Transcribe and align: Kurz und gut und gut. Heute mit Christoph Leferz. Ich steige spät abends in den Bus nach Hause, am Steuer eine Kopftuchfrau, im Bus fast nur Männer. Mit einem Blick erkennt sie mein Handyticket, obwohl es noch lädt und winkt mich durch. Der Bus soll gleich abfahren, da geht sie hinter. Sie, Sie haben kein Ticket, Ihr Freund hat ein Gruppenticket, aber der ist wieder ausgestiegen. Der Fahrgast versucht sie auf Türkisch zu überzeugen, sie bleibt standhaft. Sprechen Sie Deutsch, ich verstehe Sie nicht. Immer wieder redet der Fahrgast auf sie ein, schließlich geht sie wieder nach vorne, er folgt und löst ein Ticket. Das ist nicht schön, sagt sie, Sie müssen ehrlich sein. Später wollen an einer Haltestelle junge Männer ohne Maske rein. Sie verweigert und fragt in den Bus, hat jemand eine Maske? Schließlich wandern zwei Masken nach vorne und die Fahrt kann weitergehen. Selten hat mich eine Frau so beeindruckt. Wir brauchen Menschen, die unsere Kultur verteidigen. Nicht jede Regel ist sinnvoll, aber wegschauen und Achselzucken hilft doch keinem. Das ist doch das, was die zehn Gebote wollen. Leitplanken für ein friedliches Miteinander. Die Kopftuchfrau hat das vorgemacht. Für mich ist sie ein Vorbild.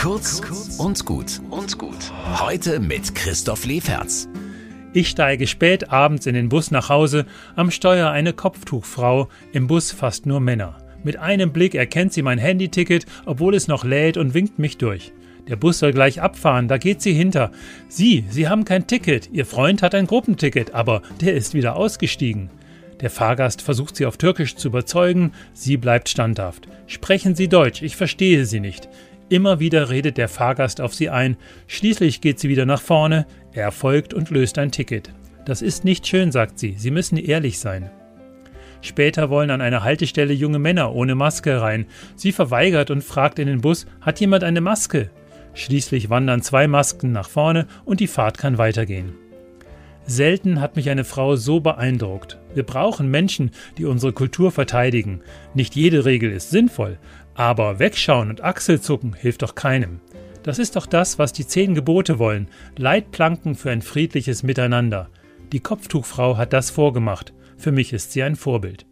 Kurz 0.00 0.40
und 0.78 1.04
gut 1.04 1.42
und 1.50 1.76
gut. 1.76 2.10
Heute 2.40 2.80
mit 2.80 3.14
Christoph 3.14 3.66
Leferz. 3.66 4.30
Ich 4.94 5.08
steige 5.10 5.46
spät 5.46 5.90
abends 5.90 6.24
in 6.24 6.32
den 6.32 6.48
Bus 6.48 6.70
nach 6.70 6.88
Hause, 6.88 7.26
am 7.54 7.70
Steuer 7.70 8.08
eine 8.10 8.32
Kopftuchfrau, 8.32 9.28
im 9.52 9.66
Bus 9.66 9.92
fast 9.92 10.24
nur 10.24 10.40
Männer. 10.40 10.78
Mit 11.04 11.18
einem 11.18 11.52
Blick 11.52 11.74
erkennt 11.74 12.14
sie 12.14 12.22
mein 12.22 12.38
Handyticket, 12.38 13.04
obwohl 13.26 13.54
es 13.54 13.68
noch 13.68 13.84
lädt 13.84 14.16
und 14.16 14.32
winkt 14.32 14.58
mich 14.58 14.78
durch. 14.78 15.12
Der 15.48 15.56
Bus 15.56 15.80
soll 15.80 15.92
gleich 15.92 16.22
abfahren, 16.22 16.66
da 16.66 16.78
geht 16.78 17.02
sie 17.02 17.12
hinter. 17.12 17.50
Sie, 17.90 18.24
Sie 18.30 18.48
haben 18.48 18.64
kein 18.64 18.86
Ticket, 18.86 19.28
Ihr 19.30 19.44
Freund 19.44 19.82
hat 19.82 19.94
ein 19.94 20.06
Gruppenticket, 20.06 20.72
aber 20.72 21.02
der 21.20 21.34
ist 21.34 21.52
wieder 21.52 21.76
ausgestiegen. 21.76 22.48
Der 23.02 23.10
Fahrgast 23.10 23.60
versucht 23.60 23.96
sie 23.96 24.06
auf 24.06 24.16
Türkisch 24.16 24.56
zu 24.56 24.68
überzeugen, 24.68 25.32
sie 25.52 25.76
bleibt 25.76 26.08
standhaft. 26.08 26.68
Sprechen 26.86 27.34
Sie 27.34 27.48
Deutsch, 27.48 27.82
ich 27.82 27.96
verstehe 27.96 28.46
Sie 28.46 28.60
nicht. 28.60 28.88
Immer 29.30 29.60
wieder 29.60 29.90
redet 29.90 30.18
der 30.18 30.28
Fahrgast 30.28 30.80
auf 30.80 30.92
sie 30.92 31.08
ein, 31.08 31.36
schließlich 31.68 32.20
geht 32.20 32.40
sie 32.40 32.48
wieder 32.48 32.66
nach 32.66 32.82
vorne, 32.82 33.26
er 33.52 33.70
folgt 33.70 34.12
und 34.12 34.30
löst 34.30 34.58
ein 34.58 34.72
Ticket. 34.72 35.14
Das 35.46 35.62
ist 35.62 35.84
nicht 35.84 36.04
schön, 36.06 36.32
sagt 36.32 36.58
sie, 36.58 36.74
Sie 36.76 36.90
müssen 36.90 37.16
ehrlich 37.16 37.60
sein. 37.60 37.90
Später 38.82 39.30
wollen 39.30 39.50
an 39.50 39.60
einer 39.60 39.84
Haltestelle 39.84 40.32
junge 40.32 40.58
Männer 40.58 40.96
ohne 40.96 41.14
Maske 41.14 41.60
rein. 41.60 41.86
Sie 42.16 42.32
verweigert 42.32 42.90
und 42.90 43.04
fragt 43.04 43.38
in 43.38 43.46
den 43.46 43.60
Bus, 43.60 43.86
hat 44.00 44.18
jemand 44.18 44.42
eine 44.42 44.60
Maske? 44.60 45.10
Schließlich 45.54 46.10
wandern 46.10 46.42
zwei 46.42 46.66
Masken 46.66 47.12
nach 47.12 47.28
vorne 47.28 47.68
und 47.84 48.00
die 48.00 48.08
Fahrt 48.08 48.36
kann 48.36 48.58
weitergehen. 48.58 49.12
Selten 50.10 50.60
hat 50.60 50.74
mich 50.74 50.90
eine 50.90 51.04
Frau 51.04 51.36
so 51.36 51.60
beeindruckt. 51.60 52.36
Wir 52.52 52.64
brauchen 52.64 53.12
Menschen, 53.12 53.52
die 53.78 53.84
unsere 53.84 54.12
Kultur 54.12 54.50
verteidigen. 54.50 55.20
Nicht 55.54 55.76
jede 55.76 56.04
Regel 56.04 56.32
ist 56.32 56.50
sinnvoll, 56.50 56.98
aber 57.34 57.78
wegschauen 57.78 58.28
und 58.28 58.42
Achselzucken 58.42 59.12
hilft 59.12 59.42
doch 59.42 59.54
keinem. 59.54 60.00
Das 60.42 60.58
ist 60.58 60.74
doch 60.74 60.86
das, 60.86 61.20
was 61.20 61.32
die 61.32 61.46
zehn 61.46 61.76
Gebote 61.76 62.18
wollen. 62.18 62.48
Leitplanken 62.76 63.54
für 63.54 63.70
ein 63.70 63.82
friedliches 63.82 64.42
Miteinander. 64.42 65.08
Die 65.52 65.60
Kopftuchfrau 65.60 66.36
hat 66.36 66.52
das 66.52 66.70
vorgemacht. 66.70 67.32
Für 67.56 67.70
mich 67.70 67.92
ist 67.92 68.10
sie 68.10 68.24
ein 68.24 68.34
Vorbild. 68.34 68.86